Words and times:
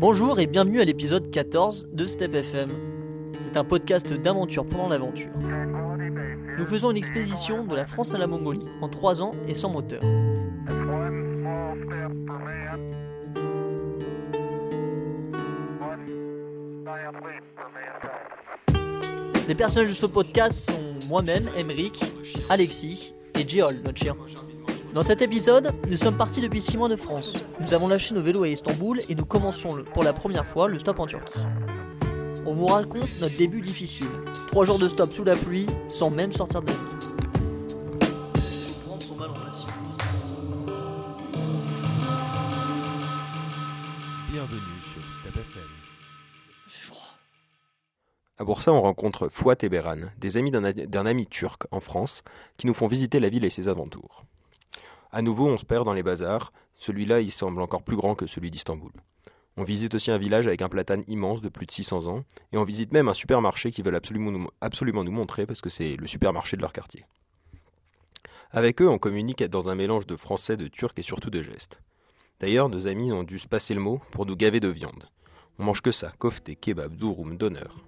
Bonjour 0.00 0.40
et 0.40 0.46
bienvenue 0.46 0.80
à 0.80 0.84
l'épisode 0.84 1.30
14 1.30 1.88
de 1.92 2.08
Step 2.08 2.34
FM. 2.34 2.70
C'est 3.36 3.56
un 3.56 3.62
podcast 3.62 4.12
d'aventure 4.12 4.66
pendant 4.66 4.88
l'aventure. 4.88 5.30
Nous 6.58 6.64
faisons 6.66 6.90
une 6.90 6.96
expédition 6.96 7.64
de 7.64 7.76
la 7.76 7.84
France 7.84 8.12
à 8.12 8.18
la 8.18 8.26
Mongolie 8.26 8.68
en 8.80 8.88
3 8.88 9.22
ans 9.22 9.36
et 9.46 9.54
sans 9.54 9.70
moteur. 9.70 10.02
Les 19.46 19.54
personnages 19.54 19.90
de 19.90 19.94
ce 19.94 20.06
podcast 20.06 20.70
sont 20.70 21.08
moi-même, 21.08 21.48
Emeric, 21.56 22.02
Alexis 22.50 23.14
et 23.38 23.48
Geol, 23.48 23.76
notre 23.84 23.98
chien. 23.98 24.16
Dans 24.94 25.02
cet 25.02 25.22
épisode, 25.22 25.72
nous 25.90 25.96
sommes 25.96 26.16
partis 26.16 26.40
depuis 26.40 26.60
6 26.62 26.76
mois 26.76 26.88
de 26.88 26.94
France. 26.94 27.42
Nous 27.58 27.74
avons 27.74 27.88
lâché 27.88 28.14
nos 28.14 28.20
vélos 28.20 28.44
à 28.44 28.48
Istanbul 28.48 29.00
et 29.08 29.16
nous 29.16 29.24
commençons 29.24 29.82
pour 29.92 30.04
la 30.04 30.12
première 30.12 30.46
fois 30.46 30.68
le 30.68 30.78
stop 30.78 31.00
en 31.00 31.06
Turquie. 31.08 31.40
On 32.46 32.54
vous 32.54 32.66
raconte 32.66 33.08
notre 33.20 33.36
début 33.36 33.60
difficile. 33.60 34.06
3 34.52 34.64
jours 34.66 34.78
de 34.78 34.86
stop 34.86 35.12
sous 35.12 35.24
la 35.24 35.34
pluie 35.34 35.66
sans 35.88 36.10
même 36.10 36.30
sortir 36.30 36.62
de 36.62 36.68
la 36.68 36.74
ville. 36.74 36.84
Prendre 38.86 39.02
son 39.02 39.16
mal 39.16 39.30
en 39.30 39.34
patience. 39.34 39.72
Bienvenue 44.30 44.80
sur 44.80 45.02
Step 45.12 45.34
FM. 45.34 45.70
Froid. 46.68 47.18
À 48.38 48.44
Boursa, 48.44 48.72
on 48.72 48.80
rencontre 48.80 49.28
Fouat 49.28 49.56
et 49.60 49.68
Beran, 49.68 50.02
des 50.18 50.36
amis 50.36 50.52
d'un 50.52 50.70
d'un 50.70 51.04
ami 51.04 51.26
turc 51.26 51.64
en 51.72 51.80
France, 51.80 52.22
qui 52.58 52.68
nous 52.68 52.74
font 52.74 52.86
visiter 52.86 53.18
la 53.18 53.28
ville 53.28 53.44
et 53.44 53.50
ses 53.50 53.66
alentours. 53.66 54.24
À 55.14 55.22
nouveau, 55.22 55.46
on 55.46 55.56
se 55.56 55.64
perd 55.64 55.84
dans 55.84 55.92
les 55.92 56.02
bazars. 56.02 56.52
Celui-là, 56.74 57.20
il 57.20 57.30
semble 57.30 57.62
encore 57.62 57.84
plus 57.84 57.94
grand 57.94 58.16
que 58.16 58.26
celui 58.26 58.50
d'Istanbul. 58.50 58.90
On 59.56 59.62
visite 59.62 59.94
aussi 59.94 60.10
un 60.10 60.18
village 60.18 60.48
avec 60.48 60.60
un 60.60 60.68
platane 60.68 61.04
immense 61.06 61.40
de 61.40 61.48
plus 61.48 61.66
de 61.66 61.70
600 61.70 62.08
ans, 62.08 62.24
et 62.50 62.56
on 62.56 62.64
visite 62.64 62.92
même 62.92 63.06
un 63.06 63.14
supermarché 63.14 63.70
qu'ils 63.70 63.84
veulent 63.84 63.94
absolument 63.94 65.04
nous, 65.04 65.12
montrer 65.12 65.46
parce 65.46 65.60
que 65.60 65.70
c'est 65.70 65.94
le 65.94 66.08
supermarché 66.08 66.56
de 66.56 66.62
leur 66.62 66.72
quartier. 66.72 67.04
Avec 68.50 68.82
eux, 68.82 68.88
on 68.88 68.98
communique 68.98 69.44
dans 69.44 69.68
un 69.68 69.76
mélange 69.76 70.08
de 70.08 70.16
français, 70.16 70.56
de 70.56 70.66
turc 70.66 70.98
et 70.98 71.02
surtout 71.02 71.30
de 71.30 71.44
gestes. 71.44 71.78
D'ailleurs, 72.40 72.68
nos 72.68 72.88
amis 72.88 73.12
ont 73.12 73.22
dû 73.22 73.38
se 73.38 73.46
passer 73.46 73.74
le 73.74 73.80
mot 73.80 74.00
pour 74.10 74.26
nous 74.26 74.34
gaver 74.34 74.58
de 74.58 74.66
viande. 74.66 75.08
On 75.60 75.64
mange 75.64 75.80
que 75.80 75.92
ça, 75.92 76.10
kofte, 76.18 76.58
kebab, 76.58 76.96
durum, 76.96 77.36
d'honneur. 77.36 77.86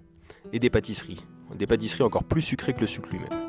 Et 0.53 0.59
des 0.59 0.69
pâtisseries. 0.69 1.25
Des 1.53 1.67
pâtisseries 1.67 2.03
encore 2.03 2.23
plus 2.23 2.41
sucrées 2.41 2.73
que 2.73 2.79
le 2.79 2.87
sucre 2.87 3.09
lui-même. 3.09 3.46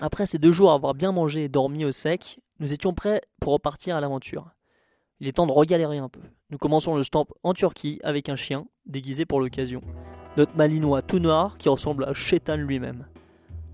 Après 0.00 0.26
ces 0.26 0.38
deux 0.38 0.52
jours 0.52 0.72
à 0.72 0.74
avoir 0.74 0.92
bien 0.92 1.10
mangé 1.10 1.44
et 1.44 1.48
dormi 1.48 1.86
au 1.86 1.92
sec, 1.92 2.38
nous 2.60 2.74
étions 2.74 2.92
prêts 2.92 3.22
pour 3.40 3.54
repartir 3.54 3.96
à 3.96 4.00
l'aventure. 4.00 4.50
Il 5.20 5.28
est 5.28 5.32
temps 5.32 5.46
de 5.46 5.52
regalérer 5.52 5.96
un 5.96 6.10
peu. 6.10 6.20
Nous 6.50 6.58
commençons 6.58 6.94
le 6.94 7.02
stamp 7.02 7.24
en 7.42 7.54
Turquie 7.54 7.98
avec 8.02 8.28
un 8.28 8.36
chien, 8.36 8.66
déguisé 8.84 9.24
pour 9.24 9.40
l'occasion. 9.40 9.80
Notre 10.36 10.54
malinois 10.54 11.00
tout 11.00 11.18
noir 11.18 11.56
qui 11.56 11.70
ressemble 11.70 12.04
à 12.04 12.12
Shetan 12.12 12.56
lui-même. 12.56 13.06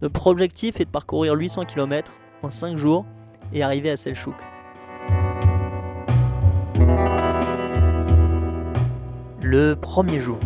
Notre 0.00 0.28
objectif 0.28 0.80
est 0.80 0.84
de 0.84 0.90
parcourir 0.90 1.34
800 1.34 1.64
km 1.64 2.12
en 2.42 2.50
5 2.50 2.76
jours 2.76 3.04
et 3.52 3.64
arriver 3.64 3.90
à 3.90 3.96
Selçuk. 3.96 4.36
Le 9.40 9.74
premier 9.74 10.20
jour. 10.20 10.38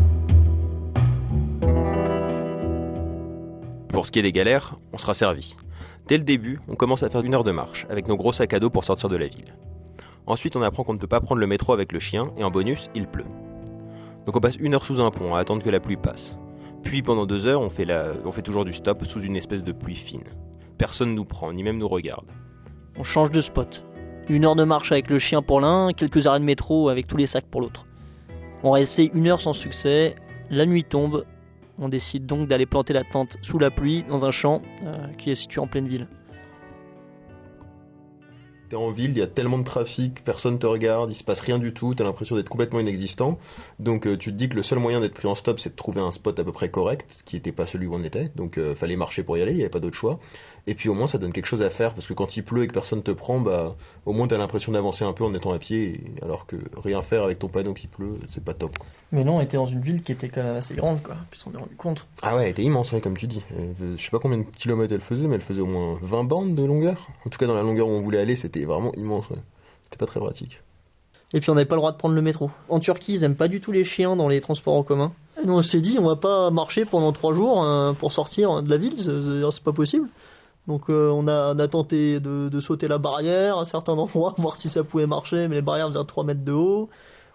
Pour 3.90 4.06
ce 4.06 4.10
qui 4.10 4.18
est 4.18 4.22
des 4.22 4.32
galères, 4.32 4.78
on 4.94 4.98
sera 4.98 5.12
servi. 5.12 5.54
Dès 6.06 6.18
le 6.18 6.24
début, 6.24 6.60
on 6.68 6.76
commence 6.76 7.02
à 7.02 7.10
faire 7.10 7.22
une 7.22 7.34
heure 7.34 7.42
de 7.42 7.50
marche, 7.50 7.84
avec 7.90 8.06
nos 8.06 8.16
gros 8.16 8.32
sacs 8.32 8.54
à 8.54 8.60
dos 8.60 8.70
pour 8.70 8.84
sortir 8.84 9.08
de 9.08 9.16
la 9.16 9.26
ville. 9.26 9.56
Ensuite, 10.26 10.54
on 10.54 10.62
apprend 10.62 10.84
qu'on 10.84 10.94
ne 10.94 10.98
peut 10.98 11.08
pas 11.08 11.20
prendre 11.20 11.40
le 11.40 11.48
métro 11.48 11.72
avec 11.72 11.92
le 11.92 11.98
chien, 11.98 12.30
et 12.36 12.44
en 12.44 12.50
bonus, 12.50 12.88
il 12.94 13.08
pleut. 13.08 13.24
Donc 14.24 14.36
on 14.36 14.40
passe 14.40 14.56
une 14.56 14.74
heure 14.74 14.84
sous 14.84 15.00
un 15.00 15.10
pont 15.10 15.34
à 15.34 15.40
attendre 15.40 15.64
que 15.64 15.70
la 15.70 15.80
pluie 15.80 15.96
passe. 15.96 16.36
Puis 16.82 17.02
pendant 17.02 17.26
deux 17.26 17.46
heures, 17.46 17.60
on 17.60 17.70
fait, 17.70 17.84
la... 17.84 18.12
on 18.24 18.30
fait 18.30 18.42
toujours 18.42 18.64
du 18.64 18.72
stop 18.72 19.04
sous 19.04 19.20
une 19.20 19.34
espèce 19.34 19.64
de 19.64 19.72
pluie 19.72 19.96
fine. 19.96 20.24
Personne 20.78 21.14
nous 21.14 21.24
prend, 21.24 21.52
ni 21.52 21.64
même 21.64 21.78
nous 21.78 21.88
regarde. 21.88 22.26
On 22.96 23.02
change 23.02 23.32
de 23.32 23.40
spot. 23.40 23.84
Une 24.28 24.44
heure 24.44 24.56
de 24.56 24.64
marche 24.64 24.92
avec 24.92 25.10
le 25.10 25.18
chien 25.18 25.42
pour 25.42 25.60
l'un, 25.60 25.92
quelques 25.92 26.26
arrêts 26.26 26.40
de 26.40 26.44
métro 26.44 26.88
avec 26.88 27.08
tous 27.08 27.16
les 27.16 27.26
sacs 27.26 27.46
pour 27.46 27.60
l'autre. 27.60 27.86
On 28.62 28.70
réessaye 28.70 29.10
une 29.14 29.26
heure 29.26 29.40
sans 29.40 29.52
succès, 29.52 30.14
la 30.50 30.66
nuit 30.66 30.84
tombe, 30.84 31.24
on 31.78 31.88
décide 31.88 32.26
donc 32.26 32.48
d'aller 32.48 32.66
planter 32.66 32.92
la 32.92 33.04
tente 33.04 33.36
sous 33.42 33.58
la 33.58 33.70
pluie 33.70 34.04
dans 34.08 34.24
un 34.24 34.30
champ 34.30 34.62
euh, 34.84 35.06
qui 35.18 35.30
est 35.30 35.34
situé 35.34 35.60
en 35.60 35.66
pleine 35.66 35.88
ville. 35.88 36.06
T'es 38.68 38.74
en 38.76 38.90
ville, 38.90 39.12
il 39.12 39.18
y 39.18 39.22
a 39.22 39.28
tellement 39.28 39.58
de 39.58 39.64
trafic, 39.64 40.24
personne 40.24 40.58
te 40.58 40.66
regarde, 40.66 41.10
il 41.10 41.14
se 41.14 41.22
passe 41.22 41.38
rien 41.38 41.58
du 41.58 41.72
tout, 41.72 41.94
t'as 41.94 42.02
l'impression 42.02 42.34
d'être 42.34 42.48
complètement 42.48 42.80
inexistant. 42.80 43.38
Donc 43.78 44.06
euh, 44.06 44.16
tu 44.16 44.32
te 44.32 44.36
dis 44.36 44.48
que 44.48 44.56
le 44.56 44.62
seul 44.62 44.80
moyen 44.80 45.00
d'être 45.00 45.14
pris 45.14 45.28
en 45.28 45.36
stop, 45.36 45.60
c'est 45.60 45.70
de 45.70 45.76
trouver 45.76 46.00
un 46.00 46.10
spot 46.10 46.36
à 46.38 46.42
peu 46.42 46.50
près 46.50 46.68
correct, 46.68 47.22
qui 47.24 47.36
n'était 47.36 47.52
pas 47.52 47.66
celui 47.66 47.86
où 47.86 47.94
on 47.94 48.02
était. 48.02 48.30
Donc 48.34 48.58
euh, 48.58 48.74
fallait 48.74 48.96
marcher 48.96 49.22
pour 49.22 49.38
y 49.38 49.42
aller, 49.42 49.52
il 49.52 49.56
n'y 49.56 49.62
avait 49.62 49.70
pas 49.70 49.78
d'autre 49.78 49.96
choix. 49.96 50.18
Et 50.66 50.74
puis 50.74 50.88
au 50.88 50.94
moins 50.94 51.06
ça 51.06 51.18
donne 51.18 51.32
quelque 51.32 51.46
chose 51.46 51.62
à 51.62 51.70
faire, 51.70 51.94
parce 51.94 52.08
que 52.08 52.12
quand 52.12 52.36
il 52.36 52.42
pleut 52.42 52.64
et 52.64 52.66
que 52.66 52.72
personne 52.72 53.04
te 53.04 53.12
prend, 53.12 53.38
bah 53.38 53.76
au 54.04 54.12
moins 54.12 54.26
t'as 54.26 54.36
l'impression 54.36 54.72
d'avancer 54.72 55.04
un 55.04 55.12
peu 55.12 55.22
en 55.22 55.32
étant 55.32 55.52
à 55.52 55.58
pied, 55.60 56.00
alors 56.22 56.44
que 56.46 56.56
rien 56.82 57.02
faire 57.02 57.22
avec 57.22 57.38
ton 57.38 57.46
panneau 57.46 57.72
qui 57.72 57.86
pleut, 57.86 58.18
c'est 58.28 58.42
pas 58.42 58.52
top. 58.52 58.76
quoi. 58.78 58.88
Mais 59.12 59.22
non, 59.22 59.36
on 59.36 59.40
était 59.40 59.56
dans 59.56 59.66
une 59.66 59.80
ville 59.80 60.02
qui 60.02 60.10
était 60.10 60.28
quand 60.28 60.42
même 60.42 60.56
assez 60.56 60.74
grande, 60.74 61.00
quoi. 61.00 61.16
Puis 61.30 61.40
on 61.46 61.50
s'en 61.50 61.56
est 61.56 61.60
rendu 61.60 61.76
compte. 61.76 62.06
Ah 62.22 62.34
ouais, 62.34 62.44
elle 62.44 62.50
était 62.50 62.64
immense, 62.64 62.90
ouais, 62.90 63.00
comme 63.00 63.16
tu 63.16 63.28
dis. 63.28 63.42
Euh, 63.52 63.94
je 63.96 64.02
sais 64.02 64.10
pas 64.10 64.18
combien 64.18 64.38
de 64.38 64.44
kilomètres 64.56 64.92
elle 64.92 65.00
faisait, 65.00 65.28
mais 65.28 65.36
elle 65.36 65.42
faisait 65.42 65.60
au 65.60 65.66
moins 65.66 65.96
20 66.02 66.24
bandes 66.24 66.54
de 66.56 66.64
longueur. 66.64 67.08
En 67.24 67.30
tout 67.30 67.38
cas, 67.38 67.46
dans 67.46 67.54
la 67.54 67.62
longueur 67.62 67.86
où 67.86 67.92
on 67.92 68.00
voulait 68.00 68.18
aller, 68.18 68.34
c'était 68.34 68.55
vraiment 68.64 68.92
immense. 68.96 69.26
C'était 69.84 69.98
pas 69.98 70.06
très 70.06 70.20
pratique. 70.20 70.60
Et 71.32 71.40
puis 71.40 71.50
on 71.50 71.54
n'avait 71.54 71.66
pas 71.66 71.74
le 71.74 71.80
droit 71.80 71.92
de 71.92 71.96
prendre 71.96 72.14
le 72.14 72.22
métro. 72.22 72.50
En 72.68 72.78
Turquie, 72.78 73.14
ils 73.14 73.24
aiment 73.24 73.36
pas 73.36 73.48
du 73.48 73.60
tout 73.60 73.72
les 73.72 73.84
chiens 73.84 74.16
dans 74.16 74.28
les 74.28 74.40
transports 74.40 74.74
en 74.74 74.82
commun. 74.82 75.12
Et 75.44 75.48
on 75.48 75.60
s'est 75.60 75.80
dit, 75.80 75.96
on 75.98 76.06
va 76.06 76.16
pas 76.16 76.50
marcher 76.50 76.84
pendant 76.84 77.12
trois 77.12 77.34
jours 77.34 77.64
euh, 77.64 77.92
pour 77.92 78.12
sortir 78.12 78.62
de 78.62 78.70
la 78.70 78.76
ville, 78.76 79.00
c'est- 79.00 79.64
pas 79.64 79.72
possible. 79.72 80.08
Donc 80.66 80.88
euh, 80.88 81.10
on, 81.10 81.28
a, 81.28 81.68
tenté 81.68 82.20
de, 82.20 82.60
sauter 82.60 82.88
la 82.88 82.98
barrière 82.98 83.58
à 83.58 83.64
certains 83.64 83.92
endroits, 83.92 84.34
voir 84.38 84.56
si 84.56 84.68
ça 84.68 84.82
pouvait 84.84 85.06
marcher, 85.06 85.48
mais 85.48 85.56
les 85.56 85.62
barrières 85.62 85.88
faisaient 85.88 86.04
3 86.04 86.24
mètres 86.24 86.44
de 86.44 86.52
haut. 86.52 86.88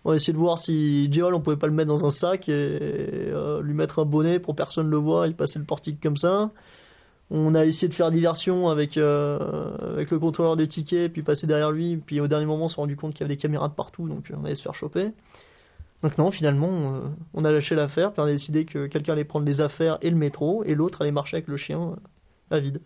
On 0.04 0.12
a 0.12 0.16
essayé 0.16 0.34
de 0.34 0.38
voir 0.38 0.58
si 0.58 1.12
Geol, 1.12 1.36
on 1.36 1.42
pouvait 1.42 1.58
pas 1.58 1.68
le 1.68 1.74
mettre 1.74 1.90
dans 1.90 2.06
un 2.06 2.10
sac 2.10 2.50
et 2.50 2.52
euh, 2.52 3.62
lui 3.62 3.74
mettre 3.74 4.00
un 4.00 4.06
bonnet 4.06 4.40
pour 4.40 4.56
personne 4.56 4.90
le 4.90 4.98
voit, 4.98 5.28
il 5.28 5.36
passait 5.36 5.60
le 5.60 5.66
portique 5.66 6.02
comme 6.02 6.18
ça. 6.18 6.50
On 7.34 7.56
a 7.56 7.66
essayé 7.66 7.88
de 7.88 7.94
faire 7.94 8.12
diversion 8.12 8.68
avec, 8.70 8.98
euh, 8.98 9.40
avec 9.94 10.12
le 10.12 10.20
contrôleur 10.20 10.58
des 10.58 10.68
tickets, 10.68 11.12
puis 11.12 11.24
passer 11.24 11.48
derrière 11.48 11.72
lui, 11.72 11.98
puis 11.98 12.20
au 12.20 12.28
dernier 12.28 12.46
moment 12.46 12.66
on 12.66 12.68
s'est 12.68 12.76
rendu 12.76 12.98
compte 12.98 13.14
qu'il 13.14 13.22
y 13.22 13.24
avait 13.24 13.36
des 13.36 13.42
caméras 13.42 13.70
de 13.70 13.74
partout, 13.74 14.08
donc 14.08 14.30
on 14.38 14.44
allait 14.44 14.56
se 14.56 14.64
faire 14.64 14.76
choper. 14.76 15.12
Donc 16.04 16.18
non, 16.18 16.30
finalement, 16.32 16.96
euh, 16.96 17.00
on 17.34 17.46
a 17.46 17.52
lâché 17.52 17.74
l'affaire, 17.74 18.12
puis 18.12 18.22
on 18.22 18.26
a 18.26 18.32
décidé 18.32 18.66
que 18.66 18.88
quelqu'un 18.88 19.14
allait 19.14 19.24
prendre 19.24 19.46
les 19.46 19.62
affaires 19.62 19.98
et 20.02 20.10
le 20.10 20.18
métro, 20.18 20.64
et 20.66 20.76
l'autre 20.76 21.02
allait 21.02 21.12
marcher 21.12 21.38
avec 21.38 21.48
le 21.48 21.58
chien 21.58 21.80
euh, 21.80 22.56
à 22.56 22.60
vide. 22.60 22.82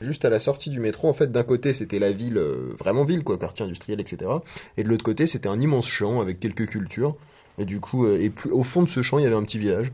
Juste 0.00 0.24
à 0.24 0.30
la 0.30 0.38
sortie 0.38 0.70
du 0.70 0.78
métro, 0.78 1.08
en 1.08 1.12
fait, 1.12 1.32
d'un 1.32 1.42
côté, 1.42 1.72
c'était 1.72 1.98
la 1.98 2.12
ville, 2.12 2.38
euh, 2.38 2.70
vraiment 2.78 3.04
ville, 3.04 3.24
quoi, 3.24 3.36
quartier 3.36 3.64
industriel, 3.64 4.00
etc. 4.00 4.30
Et 4.76 4.84
de 4.84 4.88
l'autre 4.88 5.02
côté, 5.02 5.26
c'était 5.26 5.48
un 5.48 5.58
immense 5.58 5.88
champ 5.88 6.20
avec 6.20 6.38
quelques 6.38 6.66
cultures. 6.66 7.16
Et 7.58 7.64
du 7.64 7.80
coup, 7.80 8.06
euh, 8.06 8.20
et 8.20 8.30
plus, 8.30 8.50
au 8.52 8.62
fond 8.62 8.82
de 8.82 8.88
ce 8.88 9.02
champ, 9.02 9.18
il 9.18 9.24
y 9.24 9.26
avait 9.26 9.34
un 9.34 9.42
petit 9.42 9.58
village. 9.58 9.90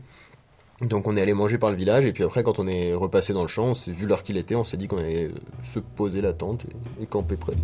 Donc 0.81 1.07
on 1.07 1.15
est 1.15 1.21
allé 1.21 1.33
manger 1.33 1.57
par 1.57 1.69
le 1.69 1.77
village, 1.77 2.05
et 2.05 2.11
puis 2.11 2.23
après, 2.23 2.43
quand 2.43 2.59
on 2.59 2.67
est 2.67 2.93
repassé 2.93 3.31
dans 3.31 3.41
le 3.43 3.47
champ, 3.47 3.67
on 3.67 3.73
s'est 3.73 3.91
vu 3.91 4.05
l'heure 4.05 4.23
qu'il 4.23 4.35
était, 4.37 4.55
on 4.55 4.65
s'est 4.65 4.75
dit 4.77 4.87
qu'on 4.87 4.97
allait 4.97 5.31
se 5.63 5.79
poser 5.79 6.21
la 6.21 6.33
tente 6.33 6.65
et, 6.99 7.03
et 7.03 7.05
camper 7.05 7.37
près 7.37 7.53
de... 7.55 7.61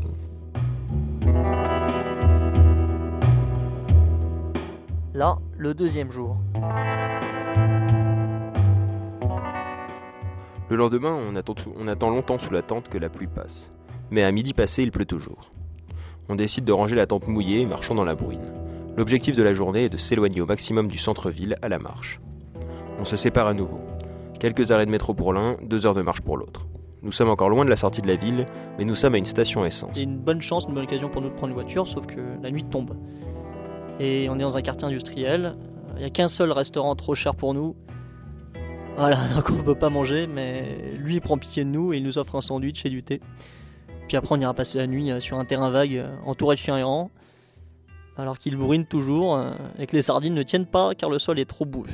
Là, 5.13 5.39
le 5.57 5.73
deuxième 5.73 6.09
jour. 6.09 6.37
Le 10.69 10.77
lendemain, 10.77 11.13
on 11.29 11.35
attend, 11.35 11.53
tout- 11.53 11.73
on 11.77 11.87
attend 11.89 12.09
longtemps 12.09 12.39
sous 12.39 12.53
la 12.53 12.61
tente 12.61 12.87
que 12.87 12.97
la 12.97 13.09
pluie 13.09 13.27
passe. 13.27 13.71
Mais 14.09 14.23
à 14.23 14.31
midi 14.31 14.53
passé, 14.53 14.83
il 14.83 14.91
pleut 14.91 15.05
toujours. 15.05 15.51
On 16.29 16.35
décide 16.35 16.63
de 16.63 16.71
ranger 16.71 16.95
la 16.95 17.07
tente 17.07 17.27
mouillée 17.27 17.59
et 17.61 17.65
marchons 17.65 17.93
dans 17.95 18.05
la 18.05 18.15
bruine. 18.15 18.53
L'objectif 18.95 19.35
de 19.35 19.43
la 19.43 19.53
journée 19.53 19.85
est 19.85 19.89
de 19.89 19.97
s'éloigner 19.97 20.39
au 20.39 20.45
maximum 20.45 20.87
du 20.87 20.97
centre-ville 20.97 21.57
à 21.61 21.67
la 21.67 21.77
marche. 21.77 22.21
On 23.01 23.03
se 23.03 23.17
sépare 23.17 23.47
à 23.47 23.55
nouveau. 23.55 23.79
Quelques 24.39 24.69
arrêts 24.69 24.85
de 24.85 24.91
métro 24.91 25.15
pour 25.15 25.33
l'un, 25.33 25.57
deux 25.63 25.87
heures 25.87 25.95
de 25.95 26.03
marche 26.03 26.21
pour 26.21 26.37
l'autre. 26.37 26.67
Nous 27.01 27.11
sommes 27.11 27.29
encore 27.29 27.49
loin 27.49 27.65
de 27.65 27.69
la 27.71 27.75
sortie 27.75 28.03
de 28.03 28.07
la 28.07 28.15
ville, 28.15 28.45
mais 28.77 28.85
nous 28.85 28.93
sommes 28.93 29.15
à 29.15 29.17
une 29.17 29.25
station 29.25 29.65
essence. 29.65 29.89
C'est 29.95 30.03
une 30.03 30.19
bonne 30.19 30.39
chance, 30.39 30.65
une 30.67 30.75
bonne 30.75 30.83
occasion 30.83 31.09
pour 31.09 31.19
nous 31.19 31.29
de 31.29 31.33
prendre 31.33 31.47
une 31.47 31.55
voiture, 31.55 31.87
sauf 31.87 32.05
que 32.05 32.21
la 32.43 32.51
nuit 32.51 32.63
tombe. 32.63 32.95
Et 33.99 34.27
on 34.29 34.35
est 34.35 34.43
dans 34.43 34.55
un 34.55 34.61
quartier 34.61 34.87
industriel. 34.87 35.57
Il 35.95 36.01
n'y 36.01 36.05
a 36.05 36.11
qu'un 36.11 36.27
seul 36.27 36.51
restaurant 36.51 36.95
trop 36.95 37.15
cher 37.15 37.33
pour 37.33 37.55
nous. 37.55 37.75
Voilà, 38.95 39.17
donc 39.35 39.49
on 39.49 39.63
peut 39.63 39.73
pas 39.73 39.89
manger, 39.89 40.27
mais 40.27 40.93
lui 40.95 41.19
prend 41.21 41.39
pitié 41.39 41.63
de 41.63 41.69
nous 41.69 41.93
et 41.93 41.97
il 41.97 42.03
nous 42.03 42.19
offre 42.19 42.35
un 42.35 42.41
sandwich 42.41 42.85
et 42.85 42.91
du 42.91 43.01
thé. 43.01 43.19
Puis 44.07 44.15
après 44.15 44.35
on 44.35 44.39
ira 44.39 44.53
passer 44.53 44.77
la 44.77 44.85
nuit 44.85 45.09
euh, 45.09 45.19
sur 45.19 45.39
un 45.39 45.45
terrain 45.45 45.71
vague 45.71 45.95
euh, 45.95 46.15
entouré 46.23 46.53
de 46.53 46.59
chiens 46.59 46.77
errants, 46.77 47.09
alors 48.15 48.37
qu'il 48.37 48.57
bruine 48.57 48.85
toujours 48.85 49.37
euh, 49.37 49.53
et 49.79 49.87
que 49.87 49.95
les 49.95 50.03
sardines 50.03 50.35
ne 50.35 50.43
tiennent 50.43 50.67
pas 50.67 50.93
car 50.93 51.09
le 51.09 51.17
sol 51.17 51.39
est 51.39 51.45
trop 51.45 51.65
boueux. 51.65 51.87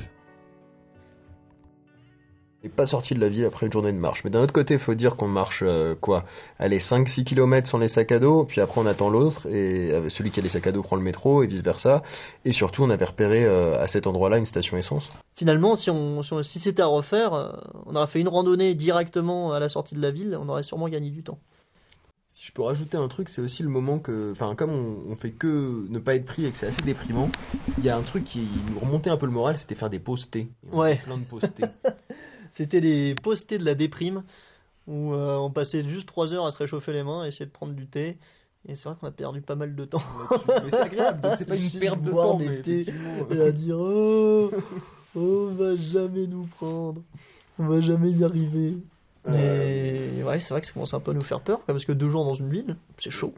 Et 2.64 2.70
pas 2.70 2.88
sorti 2.88 3.14
de 3.14 3.20
la 3.20 3.30
ville 3.30 3.46
après 3.46 3.68
une 3.68 3.72
journée 3.72 3.94
de 3.94 4.00
marche. 4.00 4.24
Mais 4.24 4.32
d'un 4.32 4.42
autre 4.42 4.52
côté, 4.52 4.74
il 4.74 4.80
faut 4.80 4.96
dire 4.96 5.16
qu'on 5.16 5.28
marche 5.28 5.62
euh, 5.66 5.94
quoi? 5.94 6.26
Allez, 6.58 6.80
5-6 6.80 7.24
km 7.24 7.68
sans 7.68 7.78
les 7.78 7.88
sacs 7.88 8.12
à 8.12 8.18
dos, 8.18 8.46
puis 8.46 8.62
après 8.62 8.82
on 8.82 8.88
attend 8.88 9.12
l'autre, 9.12 9.46
et 9.48 9.92
euh, 9.92 10.10
celui 10.10 10.32
qui 10.32 10.40
a 10.40 10.44
les 10.44 10.50
sacs 10.50 10.66
à 10.66 10.72
dos 10.72 10.82
prend 10.82 10.96
le 10.96 11.04
métro, 11.04 11.44
et 11.44 11.48
vice-versa. 11.48 12.02
Et 12.46 12.52
surtout, 12.52 12.82
on 12.84 12.90
avait 12.90 13.06
repéré 13.06 13.46
euh, 13.46 13.80
à 13.80 13.88
cet 13.88 14.08
endroit-là 14.08 14.40
une 14.40 14.48
station 14.48 14.76
essence. 14.76 15.10
Finalement, 15.36 15.76
si, 15.76 15.92
on, 15.92 16.24
si, 16.24 16.34
on- 16.34 16.42
si 16.42 16.58
c'était 16.58 16.82
à 16.82 16.88
refaire, 16.88 17.34
euh, 17.36 17.52
on 17.86 17.96
aurait 17.96 18.08
fait 18.08 18.20
une 18.20 18.28
randonnée 18.28 18.74
directement 18.74 19.54
à 19.54 19.60
la 19.60 19.70
sortie 19.70 19.94
de 19.94 20.02
la 20.02 20.10
ville, 20.10 20.36
on 20.42 20.50
aurait 20.50 20.64
sûrement 20.64 20.90
gagné 20.90 21.12
du 21.12 21.22
temps. 21.22 21.38
Si 22.32 22.46
je 22.48 22.52
peux 22.52 22.64
rajouter 22.64 22.98
un 22.98 23.08
truc, 23.08 23.30
c'est 23.30 23.42
aussi 23.42 23.62
le 23.64 23.70
moment 23.70 24.00
que, 24.00 24.32
enfin, 24.32 24.56
comme 24.56 24.72
on, 24.72 25.12
on 25.12 25.16
fait 25.16 25.32
que 25.32 25.86
ne 25.90 26.00
pas 26.00 26.16
être 26.16 26.26
pris 26.26 26.46
et 26.46 26.52
que 26.52 26.58
c'est 26.58 26.68
assez 26.68 26.82
déprimant, 26.82 27.30
il 27.78 27.84
y 27.84 27.90
a 27.90 27.96
un 27.98 28.04
truc 28.04 28.24
qui 28.26 28.48
nous 28.72 28.80
remontait 28.80 29.10
un 29.12 29.18
peu 29.18 29.26
le 29.28 29.32
moral, 29.32 29.58
c'était 29.60 29.76
faire 29.76 29.90
des 29.92 30.02
on 30.08 30.14
a 30.74 30.76
Ouais. 30.82 30.96
Plein 31.04 31.18
de 31.18 31.24
postés. 31.24 31.64
C'était 32.52 32.82
des 32.82 33.16
postés 33.16 33.58
de 33.58 33.66
la 33.66 33.76
déprime, 33.76 34.24
où 34.88 35.14
euh, 35.14 35.36
on 35.36 35.52
passait 35.52 35.88
juste 35.88 36.08
3 36.08 36.34
heures 36.34 36.46
à 36.46 36.52
se 36.52 36.58
réchauffer 36.58 36.94
les 36.94 37.04
mains, 37.04 37.24
à 37.24 37.28
essayer 37.28 37.46
de 37.46 37.52
prendre 37.52 37.74
du 37.74 37.88
thé. 37.88 38.18
Et 38.68 38.76
c'est 38.76 38.90
vrai 38.90 38.98
qu'on 39.00 39.08
a 39.08 39.12
perdu 39.12 39.42
pas 39.42 39.56
mal 39.56 39.76
de 39.76 39.86
temps. 39.86 40.02
mais 40.64 40.70
c'est 40.70 40.82
agréable, 40.82 41.22
donc 41.22 41.36
c'est 41.38 41.46
pas 41.46 41.56
une 41.58 41.72
perte 41.72 42.02
de 42.02 42.12
temps, 42.12 42.38
mais 42.38 42.62
Et 43.36 43.42
à 43.42 43.52
dire 43.52 43.78
oh, 43.80 44.52
oh, 45.16 45.50
on 45.50 45.54
va 45.54 45.76
jamais 45.76 46.28
nous 46.28 46.46
prendre, 46.46 47.02
on 47.60 47.68
va 47.68 47.80
jamais 47.80 48.12
y 48.12 48.24
arriver. 48.24 48.78
Euh, 49.28 50.10
Mais 50.18 50.24
ouais, 50.24 50.40
c'est 50.40 50.54
vrai 50.54 50.62
que 50.62 50.68
ça 50.68 50.74
commence 50.74 50.94
un 50.94 51.00
peu 51.00 51.12
à 51.12 51.14
nous 51.14 51.22
faire 51.22 51.42
peur, 51.42 51.62
parce 51.66 51.86
que 51.86 51.92
deux 51.92 52.10
jours 52.10 52.26
dans 52.26 52.34
une 52.34 52.50
ville, 52.50 52.76
c'est 52.98 53.10
chaud. 53.10 53.34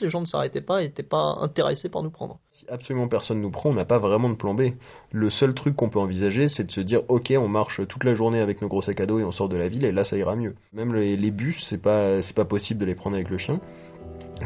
Les 0.00 0.08
gens 0.08 0.20
ne 0.20 0.26
s'arrêtaient 0.26 0.60
pas 0.60 0.82
et 0.82 0.86
n'étaient 0.86 1.04
pas 1.04 1.38
intéressés 1.40 1.88
par 1.88 2.02
nous 2.02 2.10
prendre. 2.10 2.40
Si 2.50 2.66
absolument 2.68 3.06
personne 3.06 3.40
nous 3.40 3.50
prend, 3.52 3.70
on 3.70 3.74
n'a 3.74 3.84
pas 3.84 4.00
vraiment 4.00 4.28
de 4.28 4.34
plan 4.34 4.52
B. 4.52 4.70
Le 5.12 5.30
seul 5.30 5.54
truc 5.54 5.76
qu'on 5.76 5.88
peut 5.88 6.00
envisager, 6.00 6.48
c'est 6.48 6.64
de 6.64 6.72
se 6.72 6.80
dire, 6.80 7.02
ok, 7.06 7.32
on 7.38 7.46
marche 7.46 7.86
toute 7.86 8.02
la 8.02 8.16
journée 8.16 8.40
avec 8.40 8.60
nos 8.60 8.66
gros 8.66 8.82
sacs 8.82 8.98
à 8.98 9.06
dos 9.06 9.20
et 9.20 9.24
on 9.24 9.30
sort 9.30 9.48
de 9.48 9.56
la 9.56 9.68
ville, 9.68 9.84
et 9.84 9.92
là, 9.92 10.02
ça 10.02 10.16
ira 10.16 10.34
mieux. 10.34 10.56
Même 10.72 10.96
les, 10.96 11.16
les 11.16 11.30
bus, 11.30 11.62
c'est 11.62 11.78
pas, 11.78 12.22
c'est 12.22 12.34
pas 12.34 12.44
possible 12.44 12.80
de 12.80 12.86
les 12.86 12.96
prendre 12.96 13.14
avec 13.14 13.30
le 13.30 13.38
chien. 13.38 13.60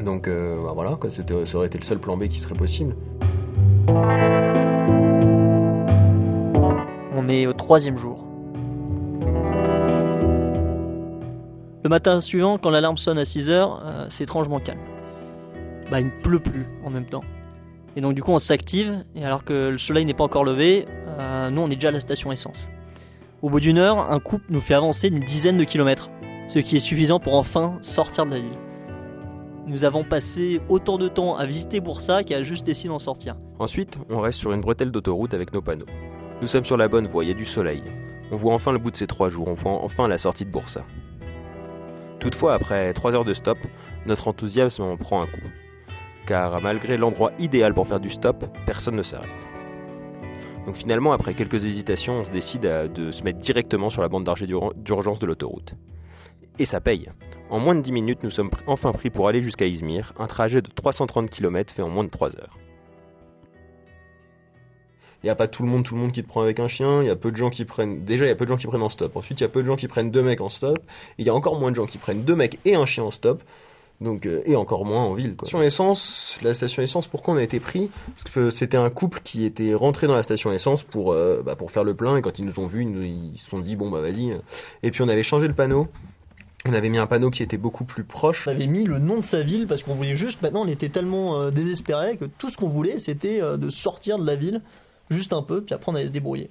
Donc 0.05 0.29
euh, 0.29 0.63
bah 0.63 0.73
voilà, 0.75 0.97
quoi, 0.97 1.09
ça 1.09 1.23
aurait 1.55 1.67
été 1.67 1.79
le 1.79 1.85
seul 1.85 1.99
plan 1.99 2.19
B 2.19 2.29
qui 2.29 2.41
serait 2.41 2.55
possible. 2.55 2.95
On 7.17 7.27
est 7.27 7.47
au 7.47 7.55
troisième 7.55 7.97
jour. 7.97 8.23
Le 11.85 11.89
matin 11.89 12.21
suivant, 12.21 12.59
quand 12.59 12.69
l'alarme 12.69 12.99
sonne 12.99 13.17
à 13.17 13.25
6 13.25 13.49
heures, 13.49 13.83
euh, 13.83 14.07
c'est 14.11 14.25
étrangement 14.25 14.61
calme. 14.61 14.79
Bah, 15.91 16.01
il 16.01 16.07
ne 16.07 16.23
pleut 16.23 16.41
plus 16.41 16.67
en 16.85 16.91
même 16.91 17.07
temps. 17.07 17.25
Et 17.97 18.01
donc, 18.01 18.15
du 18.15 18.23
coup, 18.23 18.33
on 18.33 18.39
s'active, 18.39 19.05
et 19.15 19.25
alors 19.25 19.45
que 19.45 19.71
le 19.71 19.79
soleil 19.79 20.05
n'est 20.05 20.15
pas 20.15 20.25
encore 20.25 20.45
levé, 20.45 20.87
euh, 21.19 21.51
nous, 21.51 21.63
on 21.63 21.71
est 21.71 21.75
déjà 21.75 21.89
à 21.89 21.93
la 21.93 22.01
station 22.01 22.31
essence. 22.31 22.69
Au 23.43 23.51
bout 23.51 23.61
d'une 23.61 23.79
heure, 23.79 24.11
un 24.11 24.21
couple 24.21 24.45
nous 24.51 24.61
fait 24.61 24.75
avancer 24.75 25.11
d'une 25.11 25.25
dizaine 25.25 25.59
de 25.59 25.65
kilomètres, 25.65 26.11
ce 26.49 26.59
qui 26.59 26.77
est 26.77 26.81
suffisant 26.81 27.21
pour 27.21 27.35
enfin 27.35 27.79
sortir 27.81 28.27
de 28.27 28.31
la 28.31 28.39
ville. 28.39 28.59
Nous 29.67 29.85
avons 29.85 30.03
passé 30.03 30.61
autant 30.69 30.97
de 30.97 31.09
temps 31.09 31.37
à 31.37 31.45
visiter 31.45 31.81
Boursa 31.81 32.25
qu'à 32.25 32.43
juste 32.43 32.65
décider 32.65 32.89
d'en 32.89 32.99
sortir. 32.99 33.37
Ensuite, 33.59 33.99
on 34.09 34.21
reste 34.21 34.39
sur 34.39 34.53
une 34.53 34.61
bretelle 34.61 34.91
d'autoroute 34.91 35.35
avec 35.35 35.53
nos 35.53 35.61
panneaux. 35.61 35.87
Nous 36.41 36.47
sommes 36.47 36.65
sur 36.65 36.77
la 36.77 36.89
bonne 36.89 37.07
voie, 37.07 37.25
il 37.25 37.29
y 37.29 37.33
a 37.33 37.35
du 37.35 37.45
soleil. 37.45 37.83
On 38.31 38.37
voit 38.37 38.55
enfin 38.55 38.73
le 38.73 38.79
bout 38.79 38.91
de 38.91 38.97
ces 38.97 39.07
trois 39.07 39.29
jours, 39.29 39.49
on 39.49 39.55
voit 39.55 39.73
enfin 39.73 40.09
la 40.09 40.19
sortie 40.19 40.45
de 40.45 40.51
Boursa. 40.51 40.85
Toutefois, 42.19 42.55
après 42.55 42.93
trois 42.93 43.15
heures 43.15 43.25
de 43.25 43.35
stop, 43.35 43.59
notre 44.07 44.29
enthousiasme 44.29 44.83
en 44.83 44.97
prend 44.97 45.23
un 45.23 45.27
coup. 45.27 45.49
Car 46.29 46.61
malgré 46.61 46.99
l'endroit 46.99 47.33
idéal 47.39 47.73
pour 47.73 47.89
faire 47.89 48.01
du 48.01 48.11
stop, 48.11 48.45
personne 48.67 48.97
ne 48.97 49.03
s'arrête. 49.03 49.31
Donc 50.67 50.77
finalement, 50.77 51.13
après 51.13 51.33
quelques 51.33 51.65
hésitations, 51.65 52.21
on 52.21 52.25
se 52.27 52.31
décide 52.31 52.61
de 52.95 53.11
se 53.11 53.23
mettre 53.23 53.39
directement 53.39 53.89
sur 53.89 54.03
la 54.03 54.11
bande 54.11 54.29
d'ur- 54.45 54.75
d'urgence 54.75 55.21
de 55.21 55.25
l'autoroute. 55.25 55.73
Et 56.59 56.67
ça 56.67 56.83
paye. 56.83 57.09
En 57.49 57.61
moins 57.61 57.75
de 57.75 57.81
10 57.81 57.93
minutes, 57.93 58.25
nous 58.25 58.31
sommes 58.31 58.51
enfin 58.67 58.93
pris 58.93 59.09
pour 59.09 59.27
aller 59.27 59.41
jusqu'à 59.41 59.65
Izmir, 59.65 60.13
un 60.19 60.27
trajet 60.27 60.61
de 60.61 60.69
330 60.69 61.31
km 61.31 61.73
fait 61.73 61.81
en 61.81 61.89
moins 61.89 62.05
de 62.05 62.11
3 62.11 62.37
heures. 62.37 62.59
Il 65.23 65.27
n'y 65.27 65.31
a 65.31 65.35
pas 65.35 65.49
tout 65.49 65.63
le 65.63 65.71
monde, 65.71 65.83
tout 65.83 65.95
le 65.95 66.03
monde 66.03 66.13
qui 66.13 66.23
te 66.23 66.29
prend 66.29 66.43
avec 66.43 66.61
un 66.61 66.69
chien. 66.69 67.01
Il 67.01 67.07
y 67.07 67.11
a 67.11 67.17
peu 67.17 67.33
de 67.33 67.37
gens 67.37 67.49
qui 67.49 67.65
prennent. 67.65 68.05
Déjà, 68.05 68.27
il 68.27 68.29
y 68.29 68.33
a 68.33 68.37
peu 68.37 68.45
de 68.45 68.51
gens 68.51 68.59
qui 68.59 68.67
prennent 68.67 68.83
en 68.83 68.91
stop. 68.91 69.17
Ensuite, 69.17 69.41
il 69.41 69.45
y 69.45 69.47
a 69.47 69.49
peu 69.49 69.63
de 69.63 69.67
gens 69.67 69.77
qui 69.77 69.89
prennent 69.89 70.11
deux 70.11 70.23
mecs 70.23 70.43
en 70.43 70.51
stop. 70.51 70.79
Il 71.17 71.27
y 71.27 71.31
a 71.31 71.35
encore 71.35 71.59
moins 71.59 71.71
de 71.71 71.77
gens 71.77 71.87
qui 71.87 71.97
prennent 71.97 72.23
deux 72.23 72.37
mecs 72.37 72.61
et 72.67 72.75
un 72.75 72.85
chien 72.85 73.03
en 73.05 73.11
stop. 73.11 73.43
Donc, 74.01 74.27
euh, 74.27 74.43
et 74.45 74.55
encore 74.55 74.85
moins 74.85 75.03
en 75.03 75.13
ville. 75.15 75.35
Quoi. 75.35 75.49
Station 75.49 75.61
essence, 75.63 76.39
la 76.43 76.55
station 76.55 76.83
essence, 76.83 77.09
pourquoi 77.09 77.35
on 77.35 77.37
a 77.37 77.43
été 77.43 77.59
pris? 77.59 77.91
Parce 78.15 78.33
que 78.33 78.51
c'était 78.51 78.77
un 78.77 78.91
couple 78.91 79.21
qui 79.25 79.45
était 79.45 79.75
rentré 79.75 80.07
dans 80.07 80.15
la 80.15 80.23
station 80.23 80.53
essence 80.53 80.85
pour, 80.85 81.13
euh, 81.13 81.43
bah, 81.45 81.57
pour 81.57 81.73
faire 81.73 81.83
le 81.83 81.95
plein. 81.95 82.17
Et 82.17 82.23
quand 82.23 82.39
ils 82.39 82.45
nous 82.45 82.61
ont 82.61 82.67
vus, 82.69 82.83
ils, 82.83 82.91
nous- 82.93 83.03
ils 83.03 83.39
se 83.39 83.49
sont 83.51 83.59
dit 83.59 83.75
bon 83.75 83.91
bah 83.91 84.01
vas-y. 84.01 84.37
Et 84.85 84.93
puis 84.93 85.03
on 85.03 85.09
avait 85.09 85.25
changé 85.25 85.49
le 85.49 85.55
panneau. 85.55 85.89
On 86.67 86.73
avait 86.75 86.91
mis 86.91 86.99
un 86.99 87.07
panneau 87.07 87.31
qui 87.31 87.43
était 87.43 87.57
beaucoup 87.57 87.85
plus 87.85 88.05
proche. 88.05 88.47
On 88.47 88.51
avait 88.53 88.67
mis 88.67 88.85
le 88.85 88.99
nom 89.01 89.17
de 89.17 89.23
sa 89.25 89.43
ville 89.43 89.67
parce 89.67 89.83
qu'on 89.83 89.95
voulait 89.95 90.17
juste. 90.17 90.43
Maintenant, 90.43 90.63
on 90.65 90.69
était 90.69 90.91
tellement 90.91 91.41
euh, 91.41 91.51
désespérés 91.51 92.17
que 92.17 92.25
tout 92.27 92.51
ce 92.51 92.57
qu'on 92.57 92.69
voulait, 92.69 92.99
c'était 92.99 93.41
euh, 93.41 93.57
de 93.57 93.69
sortir 93.71 94.19
de 94.19 94.27
la 94.27 94.37
ville, 94.37 94.61
juste 95.11 95.33
un 95.33 95.43
peu, 95.43 95.63
puis 95.63 95.75
après 95.75 95.91
on 95.91 95.95
allait 95.97 96.09
se 96.09 96.13
débrouiller. 96.13 96.51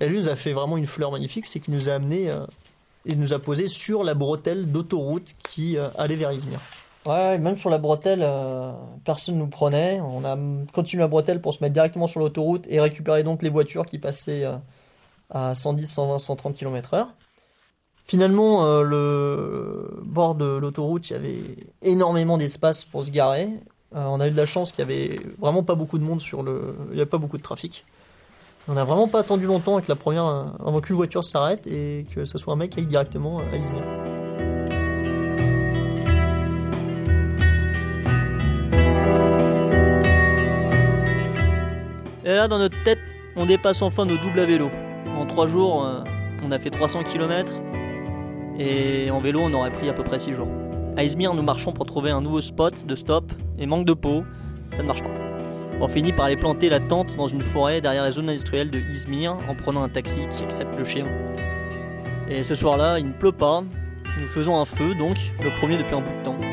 Et 0.00 0.08
lui 0.08 0.18
nous 0.18 0.28
a 0.28 0.36
fait 0.36 0.52
vraiment 0.52 0.76
une 0.76 0.86
fleur 0.86 1.10
magnifique, 1.10 1.46
c'est 1.46 1.58
qu'il 1.58 1.74
nous 1.74 1.88
a 1.88 1.94
amené, 1.94 2.28
euh, 2.32 2.44
il 3.06 3.18
nous 3.18 3.32
a 3.32 3.38
posé 3.38 3.68
sur 3.68 4.04
la 4.04 4.14
bretelle 4.14 4.70
d'autoroute 4.70 5.34
qui 5.48 5.78
euh, 5.78 5.88
allait 5.96 6.16
vers 6.16 6.32
Izmir. 6.32 6.60
Ouais, 7.06 7.38
même 7.38 7.56
sur 7.56 7.70
la 7.70 7.78
bretelle, 7.78 8.22
euh, 8.22 8.72
personne 9.04 9.36
nous 9.36 9.46
prenait. 9.46 10.00
On 10.00 10.24
a 10.24 10.36
continué 10.72 11.02
la 11.02 11.08
bretelle 11.08 11.40
pour 11.40 11.54
se 11.54 11.62
mettre 11.62 11.72
directement 11.72 12.08
sur 12.08 12.18
l'autoroute 12.18 12.66
et 12.68 12.80
récupérer 12.80 13.22
donc 13.22 13.42
les 13.42 13.50
voitures 13.50 13.86
qui 13.86 13.98
passaient 13.98 14.44
euh, 14.44 14.56
à 15.30 15.54
110, 15.54 15.86
120, 15.86 16.18
130 16.18 16.56
km/h. 16.56 17.06
Finalement, 18.02 18.82
le 18.82 20.00
bord 20.04 20.36
de 20.36 20.44
l'autoroute, 20.44 21.10
il 21.10 21.14
y 21.14 21.16
avait 21.16 21.56
énormément 21.82 22.38
d'espace 22.38 22.84
pour 22.84 23.02
se 23.02 23.10
garer. 23.10 23.50
On 23.90 24.20
a 24.20 24.28
eu 24.28 24.30
de 24.30 24.36
la 24.36 24.46
chance 24.46 24.70
qu'il 24.70 24.78
y 24.78 24.82
avait 24.82 25.18
vraiment 25.38 25.64
pas 25.64 25.74
beaucoup 25.74 25.98
de 25.98 26.04
monde 26.04 26.20
sur 26.20 26.44
le, 26.44 26.76
il 26.92 26.98
y 26.98 27.00
avait 27.00 27.10
pas 27.10 27.18
beaucoup 27.18 27.36
de 27.36 27.42
trafic. 27.42 27.84
On 28.68 28.74
n'a 28.74 28.82
vraiment 28.82 29.06
pas 29.06 29.20
attendu 29.20 29.46
longtemps 29.46 29.74
avec 29.74 29.86
la 29.86 29.94
première, 29.94 30.24
avant 30.24 30.80
qu'une 30.80 30.96
voiture 30.96 31.22
s'arrête 31.22 31.68
et 31.68 32.04
que 32.12 32.24
ce 32.24 32.36
soit 32.36 32.54
un 32.54 32.56
mec 32.56 32.70
qui 32.70 32.80
aille 32.80 32.86
directement 32.86 33.38
à 33.38 33.56
Izmir. 33.56 33.82
Et 42.24 42.34
là, 42.34 42.48
dans 42.48 42.58
notre 42.58 42.82
tête, 42.82 42.98
on 43.36 43.46
dépasse 43.46 43.82
enfin 43.82 44.04
nos 44.04 44.16
doubles 44.16 44.40
à 44.40 44.46
vélo. 44.46 44.68
En 45.16 45.26
trois 45.26 45.46
jours, 45.46 45.84
euh, 45.84 46.00
on 46.44 46.50
a 46.50 46.58
fait 46.58 46.70
300 46.70 47.04
km 47.04 47.52
et 48.58 49.12
en 49.12 49.20
vélo, 49.20 49.42
on 49.44 49.54
aurait 49.54 49.70
pris 49.70 49.88
à 49.88 49.92
peu 49.92 50.02
près 50.02 50.18
6 50.18 50.32
jours. 50.32 50.48
À 50.96 51.04
Izmir, 51.04 51.34
nous 51.34 51.42
marchons 51.42 51.72
pour 51.72 51.86
trouver 51.86 52.10
un 52.10 52.20
nouveau 52.20 52.40
spot 52.40 52.84
de 52.84 52.96
stop 52.96 53.32
et 53.60 53.66
manque 53.66 53.86
de 53.86 53.94
peau, 53.94 54.24
ça 54.72 54.82
ne 54.82 54.88
marche 54.88 55.04
pas. 55.04 55.25
On 55.78 55.88
finit 55.88 56.12
par 56.12 56.26
aller 56.26 56.36
planter 56.36 56.70
la 56.70 56.80
tente 56.80 57.16
dans 57.16 57.26
une 57.26 57.42
forêt 57.42 57.82
derrière 57.82 58.02
la 58.02 58.10
zone 58.10 58.30
industrielle 58.30 58.70
de 58.70 58.78
Izmir 58.78 59.36
en 59.46 59.54
prenant 59.54 59.82
un 59.82 59.90
taxi 59.90 60.20
qui 60.30 60.42
accepte 60.42 60.76
le 60.78 60.84
chien. 60.84 61.06
Et 62.28 62.42
ce 62.42 62.54
soir-là, 62.54 62.98
il 62.98 63.08
ne 63.08 63.12
pleut 63.12 63.32
pas, 63.32 63.62
nous 64.18 64.26
faisons 64.26 64.58
un 64.58 64.64
feu 64.64 64.94
donc, 64.94 65.16
le 65.42 65.50
premier 65.58 65.76
depuis 65.76 65.94
un 65.94 66.00
bout 66.00 66.12
de 66.18 66.24
temps. 66.24 66.45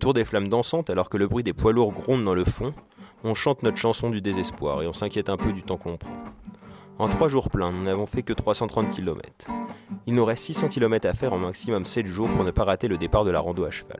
Autour 0.00 0.14
des 0.14 0.24
flammes 0.24 0.48
dansantes, 0.48 0.88
alors 0.88 1.10
que 1.10 1.18
le 1.18 1.28
bruit 1.28 1.42
des 1.42 1.52
poids 1.52 1.74
lourds 1.74 1.92
gronde 1.92 2.24
dans 2.24 2.32
le 2.32 2.46
fond, 2.46 2.72
on 3.22 3.34
chante 3.34 3.62
notre 3.62 3.76
chanson 3.76 4.08
du 4.08 4.22
désespoir 4.22 4.82
et 4.82 4.86
on 4.86 4.94
s'inquiète 4.94 5.28
un 5.28 5.36
peu 5.36 5.52
du 5.52 5.62
temps 5.62 5.76
qu'on 5.76 5.98
prend. 5.98 6.14
En 6.98 7.06
trois 7.06 7.28
jours 7.28 7.50
pleins, 7.50 7.70
nous 7.70 7.84
n'avons 7.84 8.06
fait 8.06 8.22
que 8.22 8.32
330 8.32 8.88
km. 8.88 9.48
Il 10.06 10.14
nous 10.14 10.24
reste 10.24 10.44
600 10.44 10.68
km 10.68 11.06
à 11.06 11.12
faire 11.12 11.34
en 11.34 11.38
maximum 11.38 11.84
7 11.84 12.06
jours 12.06 12.30
pour 12.30 12.44
ne 12.44 12.50
pas 12.50 12.64
rater 12.64 12.88
le 12.88 12.96
départ 12.96 13.26
de 13.26 13.30
la 13.30 13.40
rando 13.40 13.62
à 13.66 13.70
cheval. 13.70 13.98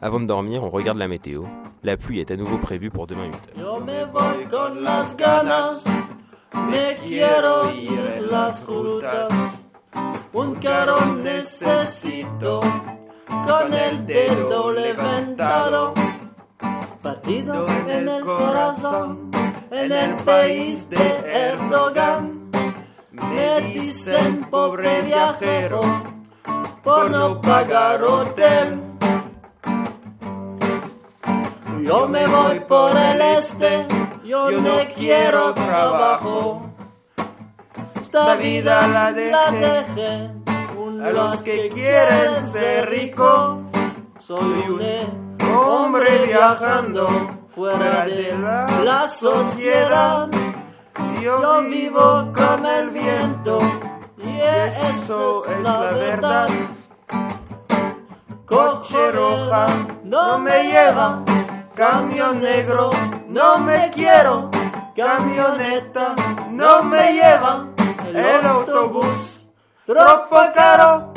Avant 0.00 0.20
de 0.20 0.26
dormir, 0.26 0.62
on 0.62 0.70
regarde 0.70 0.98
la 0.98 1.08
météo. 1.08 1.46
La 1.82 1.96
pluie 1.96 2.20
est 2.20 2.30
à 2.30 2.36
nouveau 2.36 2.58
prévue 2.58 2.90
pour 2.90 3.08
demain 3.08 3.26
8h. 3.26 3.58
Yo 3.58 3.80
me 3.80 4.04
voy 4.06 4.46
con 13.46 13.72
el 13.72 14.06
dedo 14.06 14.72
levantado, 14.72 15.94
partido 17.02 17.66
en 17.88 18.08
el 18.08 18.24
corazón, 18.24 19.30
en 19.70 19.92
el 19.92 20.14
país 20.24 20.88
de 20.88 21.50
Erdogan. 21.50 22.50
Me 23.10 23.60
dicen 23.60 24.44
pobre 24.50 25.02
viajero, 25.02 25.80
por 26.82 27.10
no 27.10 27.40
pagar 27.40 28.02
hotel. 28.02 28.80
Yo 31.82 32.08
me 32.08 32.26
voy 32.26 32.60
por 32.60 32.96
el 32.96 33.20
este, 33.20 33.86
yo 34.24 34.50
no 34.50 34.78
quiero 34.96 35.52
trabajo. 35.54 36.70
esta 38.00 38.36
vida 38.36 38.86
la 38.86 39.12
dejé. 39.12 40.41
A 41.02 41.10
los 41.10 41.42
que 41.42 41.68
quieren 41.68 42.40
ser 42.44 42.88
rico, 42.88 43.60
soy 44.20 44.38
un 44.68 45.42
hombre 45.52 46.26
viajando 46.26 47.06
fuera 47.48 48.06
de 48.06 48.32
la 48.84 49.08
sociedad. 49.08 50.28
Yo 51.20 51.62
vivo 51.64 52.32
con 52.32 52.64
el 52.66 52.90
viento 52.90 53.58
y 54.16 54.40
eso 54.40 55.44
es 55.50 55.60
la 55.64 55.90
verdad. 55.90 56.48
Coche 58.46 59.10
roja 59.10 59.66
no 60.04 60.38
me 60.38 60.68
lleva, 60.68 61.24
camión 61.74 62.40
negro 62.40 62.90
no 63.26 63.58
me 63.58 63.90
quiero, 63.90 64.50
camioneta 64.94 66.14
no 66.50 66.82
me 66.84 67.12
lleva, 67.12 67.66
el 68.06 68.46
autobús 68.46 69.31
troppo 69.84 70.36
caro. 70.54 71.12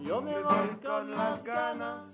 Yo 0.00 0.20
me 0.20 0.40
voy 0.42 0.68
con 0.82 1.10
las 1.10 1.44
ganas, 1.44 2.06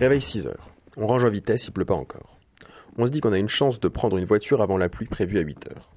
Réveil 0.00 0.22
6 0.22 0.46
heures. 0.46 0.70
On 0.96 1.06
range 1.06 1.24
en 1.24 1.28
vitesse, 1.28 1.66
il 1.66 1.72
pleut 1.72 1.84
pas 1.84 1.92
encore. 1.92 2.38
On 2.96 3.04
se 3.04 3.10
dit 3.10 3.20
qu'on 3.20 3.34
a 3.34 3.38
une 3.38 3.50
chance 3.50 3.80
de 3.80 3.88
prendre 3.88 4.16
une 4.16 4.24
voiture 4.24 4.62
avant 4.62 4.78
la 4.78 4.88
pluie 4.88 5.04
prévue 5.04 5.36
à 5.36 5.42
8 5.42 5.68
heures. 5.68 5.90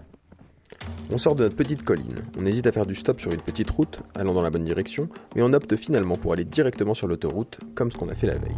On 1.10 1.18
sort 1.18 1.36
de 1.36 1.44
notre 1.44 1.56
petite 1.56 1.84
colline, 1.84 2.16
on 2.38 2.46
hésite 2.46 2.68
à 2.68 2.74
faire 2.74 2.86
du 2.86 2.96
stop 2.96 3.22
sur 3.22 3.32
une 3.32 3.40
petite 3.40 3.70
route, 3.70 4.02
allant 4.16 4.34
dans 4.34 4.42
la 4.42 4.50
bonne 4.50 4.66
direction, 4.66 5.08
mais 5.38 5.42
on 5.42 5.54
opte 5.54 5.78
finalement 5.78 6.16
pour 6.16 6.34
aller 6.34 6.44
directement 6.44 6.94
sur 6.94 7.08
l'autoroute, 7.08 7.60
comme 7.76 7.92
ce 7.92 7.98
qu'on 7.98 8.10
a 8.10 8.14
fait 8.14 8.28
la 8.28 8.36
veille. 8.36 8.58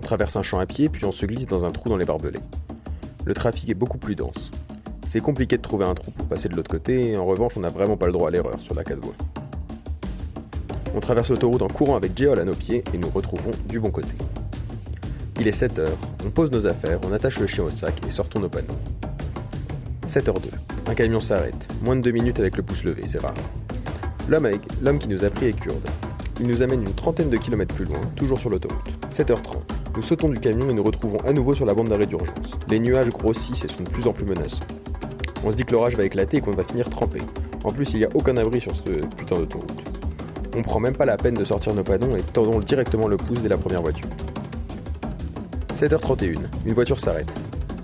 On 0.00 0.04
traverse 0.04 0.34
un 0.34 0.42
champ 0.42 0.58
à 0.58 0.66
pied, 0.66 0.88
puis 0.88 1.04
on 1.04 1.12
se 1.12 1.24
glisse 1.24 1.46
dans 1.46 1.64
un 1.64 1.70
trou 1.70 1.88
dans 1.88 1.96
les 1.96 2.04
barbelés. 2.04 2.40
Le 3.26 3.34
trafic 3.34 3.70
est 3.70 3.74
beaucoup 3.74 3.98
plus 3.98 4.16
dense. 4.16 4.50
C'est 5.06 5.20
compliqué 5.20 5.56
de 5.56 5.62
trouver 5.62 5.86
un 5.86 5.94
trou 5.94 6.10
pour 6.10 6.26
passer 6.26 6.48
de 6.48 6.56
l'autre 6.56 6.70
côté, 6.70 7.12
et 7.12 7.16
en 7.16 7.26
revanche, 7.26 7.52
on 7.56 7.60
n'a 7.60 7.70
vraiment 7.70 7.96
pas 7.96 8.06
le 8.06 8.12
droit 8.12 8.26
à 8.26 8.32
l'erreur 8.32 8.58
sur 8.58 8.74
la 8.74 8.82
4 8.82 8.98
voies. 8.98 9.14
On 10.96 11.00
traverse 11.00 11.30
l'autoroute 11.30 11.62
en 11.62 11.68
courant 11.68 11.94
avec 11.94 12.18
Géol 12.18 12.40
à 12.40 12.44
nos 12.44 12.54
pieds 12.54 12.82
et 12.92 12.98
nous 12.98 13.10
retrouvons 13.10 13.52
du 13.68 13.78
bon 13.78 13.92
côté. 13.92 14.14
Il 15.40 15.46
est 15.46 15.52
7 15.52 15.78
heures, 15.78 15.98
on 16.26 16.30
pose 16.30 16.50
nos 16.50 16.66
affaires, 16.66 16.98
on 17.06 17.12
attache 17.12 17.38
le 17.38 17.46
chien 17.46 17.62
au 17.62 17.70
sac 17.70 17.94
et 18.04 18.10
sortons 18.10 18.40
nos 18.40 18.48
panneaux. 18.48 18.74
7h02. 20.08 20.50
Un 20.88 20.94
camion 20.94 21.20
s'arrête. 21.20 21.68
Moins 21.80 21.94
de 21.94 22.00
2 22.00 22.10
minutes 22.10 22.40
avec 22.40 22.56
le 22.56 22.64
pouce 22.64 22.82
levé, 22.82 23.02
c'est 23.04 23.20
rare. 23.20 23.34
L'homme 24.28 24.98
qui 24.98 25.08
nous 25.08 25.24
a 25.24 25.30
pris 25.30 25.46
est 25.46 25.52
kurde. 25.52 25.88
Il 26.40 26.48
nous 26.48 26.62
amène 26.62 26.82
une 26.82 26.94
trentaine 26.94 27.30
de 27.30 27.36
kilomètres 27.36 27.74
plus 27.74 27.84
loin, 27.84 28.00
toujours 28.16 28.40
sur 28.40 28.50
l'autoroute. 28.50 28.90
7h30. 29.12 29.58
Nous 29.96 30.02
sautons 30.02 30.28
du 30.28 30.38
camion 30.38 30.68
et 30.70 30.72
nous 30.72 30.82
retrouvons 30.82 31.18
à 31.18 31.32
nouveau 31.32 31.54
sur 31.54 31.66
la 31.66 31.74
bande 31.74 31.88
d'arrêt 31.88 32.06
d'urgence. 32.06 32.58
Les 32.68 32.80
nuages 32.80 33.10
grossissent 33.10 33.64
et 33.64 33.68
sont 33.68 33.82
de 33.82 33.90
plus 33.90 34.06
en 34.06 34.12
plus 34.12 34.24
menaçants. 34.24 34.58
On 35.44 35.50
se 35.52 35.56
dit 35.56 35.64
que 35.64 35.72
l'orage 35.72 35.96
va 35.96 36.04
éclater 36.04 36.38
et 36.38 36.40
qu'on 36.40 36.50
va 36.50 36.64
finir 36.64 36.88
trempé. 36.90 37.20
En 37.64 37.70
plus, 37.70 37.92
il 37.92 38.00
n'y 38.00 38.04
a 38.04 38.08
aucun 38.14 38.36
abri 38.36 38.60
sur 38.60 38.74
ce 38.74 38.90
putain 39.16 39.36
d'autoroute. 39.36 39.82
On 40.56 40.62
prend 40.62 40.80
même 40.80 40.96
pas 40.96 41.06
la 41.06 41.16
peine 41.16 41.34
de 41.34 41.44
sortir 41.44 41.74
nos 41.74 41.84
panneaux 41.84 42.16
et 42.16 42.22
tordons 42.22 42.58
directement 42.58 43.06
le 43.06 43.16
pouce 43.16 43.40
dès 43.40 43.48
la 43.48 43.56
première 43.56 43.82
voiture. 43.82 44.08
7h31, 45.78 46.38
une 46.66 46.72
voiture 46.72 46.98
s'arrête. 46.98 47.32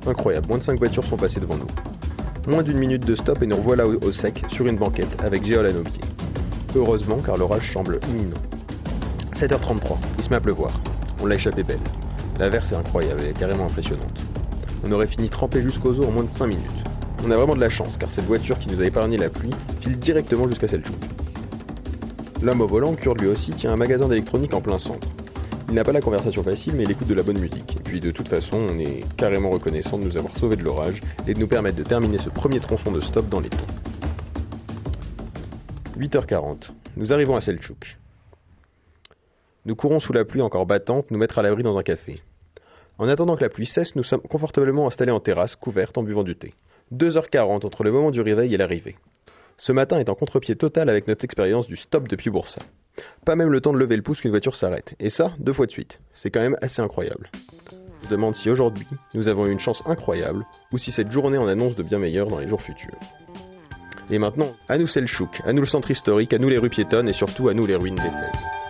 Incroyable, 0.04 0.48
moins 0.48 0.58
de 0.58 0.64
5 0.64 0.80
voitures 0.80 1.04
sont 1.04 1.16
passées 1.16 1.38
devant 1.38 1.56
nous. 1.56 2.50
Moins 2.50 2.64
d'une 2.64 2.78
minute 2.78 3.06
de 3.06 3.14
stop 3.14 3.40
et 3.40 3.46
nous 3.46 3.54
revoilà 3.54 3.86
au, 3.86 4.10
sec, 4.10 4.42
sur 4.48 4.66
une 4.66 4.74
banquette, 4.74 5.22
avec 5.22 5.44
Géol 5.44 5.66
à 5.66 5.72
nos 5.72 5.82
pieds. 5.82 6.00
Heureusement, 6.74 7.18
car 7.24 7.36
l'orage 7.36 7.72
semble 7.72 8.00
imminent. 8.10 8.34
7h33, 9.36 9.96
il 10.18 10.24
se 10.24 10.30
met 10.30 10.36
à 10.36 10.40
pleuvoir. 10.40 10.72
On 11.22 11.26
l'a 11.26 11.36
échappé 11.36 11.62
belle. 11.62 11.78
La 12.40 12.48
verse 12.48 12.72
est 12.72 12.74
incroyable, 12.74 13.20
elle 13.22 13.30
est 13.30 13.38
carrément 13.38 13.66
impressionnante. 13.66 14.24
On 14.84 14.90
aurait 14.90 15.06
fini 15.06 15.28
trempé 15.28 15.62
jusqu'aux 15.62 16.00
os 16.00 16.08
en 16.08 16.10
moins 16.10 16.24
de 16.24 16.30
5 16.30 16.48
minutes. 16.48 16.82
On 17.24 17.30
a 17.30 17.36
vraiment 17.36 17.54
de 17.54 17.60
la 17.60 17.68
chance, 17.68 17.96
car 17.96 18.10
cette 18.10 18.26
voiture 18.26 18.58
qui 18.58 18.70
nous 18.70 18.80
a 18.80 18.86
épargné 18.86 19.18
la 19.18 19.30
pluie 19.30 19.54
file 19.80 20.00
directement 20.00 20.48
jusqu'à 20.48 20.66
Selchouk. 20.66 20.96
L'homme 22.42 22.60
au 22.60 22.66
volant, 22.66 22.92
kurde 22.94 23.20
lui 23.20 23.28
aussi, 23.28 23.52
tient 23.52 23.72
un 23.72 23.76
magasin 23.76 24.08
d'électronique 24.08 24.52
en 24.52 24.60
plein 24.60 24.78
centre. 24.78 25.06
Il 25.74 25.78
n'a 25.78 25.82
pas 25.82 25.90
la 25.90 26.00
conversation 26.00 26.44
facile, 26.44 26.76
mais 26.76 26.84
il 26.84 26.90
écoute 26.92 27.08
de 27.08 27.14
la 27.14 27.24
bonne 27.24 27.40
musique. 27.40 27.76
Puis 27.82 27.98
de 27.98 28.12
toute 28.12 28.28
façon, 28.28 28.58
on 28.70 28.78
est 28.78 29.02
carrément 29.16 29.50
reconnaissant 29.50 29.98
de 29.98 30.04
nous 30.04 30.16
avoir 30.16 30.36
sauvés 30.36 30.54
de 30.54 30.62
l'orage 30.62 31.00
et 31.26 31.34
de 31.34 31.40
nous 31.40 31.48
permettre 31.48 31.76
de 31.76 31.82
terminer 31.82 32.18
ce 32.18 32.28
premier 32.28 32.60
tronçon 32.60 32.92
de 32.92 33.00
stop 33.00 33.28
dans 33.28 33.40
les 33.40 33.48
temps. 33.48 33.66
8h40. 35.98 36.70
Nous 36.96 37.12
arrivons 37.12 37.34
à 37.34 37.40
Selchouk. 37.40 37.98
Nous 39.64 39.74
courons 39.74 39.98
sous 39.98 40.12
la 40.12 40.24
pluie 40.24 40.42
encore 40.42 40.64
battante, 40.64 41.10
nous 41.10 41.18
mettre 41.18 41.40
à 41.40 41.42
l'abri 41.42 41.64
dans 41.64 41.76
un 41.76 41.82
café. 41.82 42.22
En 42.98 43.08
attendant 43.08 43.34
que 43.34 43.42
la 43.42 43.50
pluie 43.50 43.66
cesse, 43.66 43.96
nous 43.96 44.04
sommes 44.04 44.20
confortablement 44.20 44.86
installés 44.86 45.10
en 45.10 45.18
terrasse, 45.18 45.56
couverte, 45.56 45.98
en 45.98 46.04
buvant 46.04 46.22
du 46.22 46.36
thé. 46.36 46.54
2h40 46.94 47.66
entre 47.66 47.82
le 47.82 47.90
moment 47.90 48.12
du 48.12 48.20
réveil 48.20 48.54
et 48.54 48.58
l'arrivée. 48.58 48.94
Ce 49.56 49.72
matin 49.72 49.98
est 49.98 50.08
en 50.08 50.14
contre-pied 50.14 50.54
total 50.54 50.88
avec 50.88 51.08
notre 51.08 51.24
expérience 51.24 51.66
du 51.66 51.74
stop 51.74 52.06
depuis 52.06 52.30
Boursa. 52.30 52.60
Pas 53.24 53.36
même 53.36 53.50
le 53.50 53.60
temps 53.60 53.72
de 53.72 53.78
lever 53.78 53.96
le 53.96 54.02
pouce 54.02 54.20
qu'une 54.20 54.30
voiture 54.30 54.56
s'arrête. 54.56 54.94
Et 55.00 55.10
ça, 55.10 55.32
deux 55.38 55.52
fois 55.52 55.66
de 55.66 55.70
suite. 55.70 56.00
C'est 56.14 56.30
quand 56.30 56.40
même 56.40 56.56
assez 56.62 56.82
incroyable. 56.82 57.30
Je 58.04 58.08
demande 58.08 58.34
si 58.34 58.50
aujourd'hui, 58.50 58.86
nous 59.14 59.28
avons 59.28 59.46
eu 59.46 59.50
une 59.50 59.58
chance 59.58 59.82
incroyable, 59.86 60.44
ou 60.72 60.78
si 60.78 60.92
cette 60.92 61.10
journée 61.10 61.38
en 61.38 61.46
annonce 61.46 61.74
de 61.74 61.82
bien 61.82 61.98
meilleur 61.98 62.28
dans 62.28 62.38
les 62.38 62.48
jours 62.48 62.60
futurs. 62.60 62.98
Et 64.10 64.18
maintenant, 64.18 64.52
à 64.68 64.76
nous 64.76 64.86
Selchouk, 64.86 65.40
à 65.46 65.52
nous 65.52 65.60
le 65.60 65.66
centre 65.66 65.90
historique, 65.90 66.34
à 66.34 66.38
nous 66.38 66.50
les 66.50 66.58
rues 66.58 66.68
piétonnes 66.68 67.08
et 67.08 67.14
surtout 67.14 67.48
à 67.48 67.54
nous 67.54 67.66
les 67.66 67.76
ruines 67.76 67.94
des. 67.94 68.63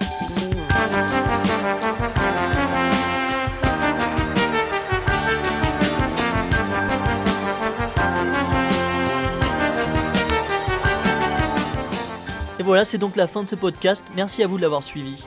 Voilà, 12.64 12.86
c'est 12.86 12.96
donc 12.96 13.16
la 13.16 13.26
fin 13.26 13.42
de 13.42 13.48
ce 13.48 13.56
podcast. 13.56 14.02
Merci 14.16 14.42
à 14.42 14.46
vous 14.46 14.56
de 14.56 14.62
l'avoir 14.62 14.82
suivi. 14.82 15.26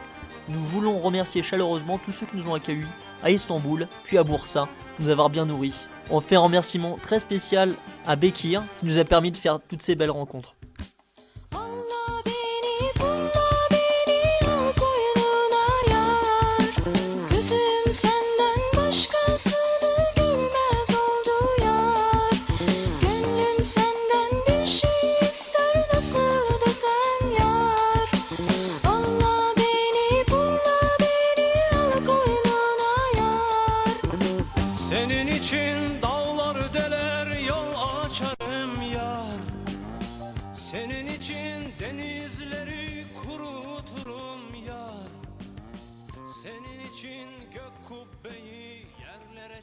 Nous 0.49 0.59
voulons 0.59 0.97
remercier 0.97 1.43
chaleureusement 1.43 1.99
tous 2.03 2.11
ceux 2.11 2.25
qui 2.25 2.35
nous 2.37 2.49
ont 2.49 2.55
accueillis 2.55 2.81
à 3.21 3.29
Istanbul, 3.29 3.87
puis 4.05 4.17
à 4.17 4.23
Bursa, 4.23 4.67
de 4.97 5.03
nous 5.03 5.11
avoir 5.11 5.29
bien 5.29 5.45
nourris. 5.45 5.85
On 6.09 6.19
fait 6.19 6.35
un 6.35 6.39
remerciement 6.39 6.97
très 7.03 7.19
spécial 7.19 7.75
à 8.07 8.15
Bekir, 8.15 8.63
qui 8.79 8.87
nous 8.87 8.97
a 8.97 9.03
permis 9.03 9.29
de 9.29 9.37
faire 9.37 9.59
toutes 9.69 9.83
ces 9.83 9.93
belles 9.93 10.09
rencontres. 10.09 10.55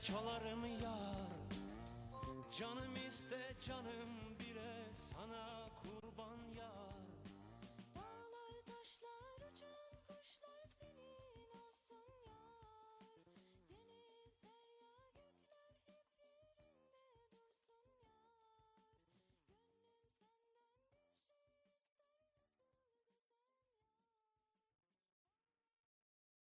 çalarım 0.05 0.65
yar 0.83 1.35
Canım 2.59 2.97
iste 3.09 3.57
canım 3.67 4.39
bile 4.39 4.85
sana. 4.95 5.54